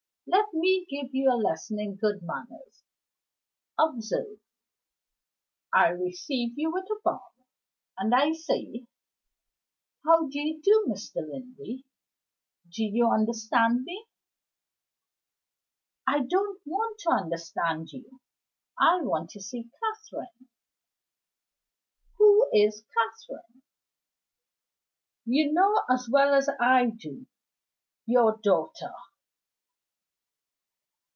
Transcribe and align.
Let 0.27 0.53
me 0.53 0.85
give 0.89 1.09
you 1.13 1.29
a 1.29 1.35
lesson 1.35 1.77
in 1.77 1.97
good 1.97 2.21
manners. 2.23 2.85
Observe: 3.77 4.39
I 5.73 5.89
receive 5.89 6.53
you 6.55 6.71
with 6.71 6.85
a 6.85 7.01
bow, 7.03 7.21
and 7.97 8.15
I 8.15 8.31
say: 8.31 8.85
How 10.05 10.29
do 10.29 10.39
you 10.39 10.61
do, 10.61 10.85
Mr. 10.87 11.15
Linley? 11.27 11.85
Do 12.71 12.85
you 12.85 13.11
understand 13.11 13.83
me?" 13.83 14.05
"I 16.07 16.23
don't 16.23 16.61
want 16.65 16.99
to 16.99 17.09
understand 17.09 17.91
you 17.91 18.21
I 18.79 19.01
want 19.01 19.31
to 19.31 19.41
see 19.41 19.69
Catherine." 19.83 20.47
"Who 22.19 22.49
is 22.53 22.85
Catherine?" 22.95 23.63
"You 25.25 25.51
know 25.51 25.81
as 25.89 26.07
well 26.09 26.33
as 26.33 26.47
I 26.57 26.89
do 26.91 27.27
your 28.05 28.37
daughter." 28.37 28.93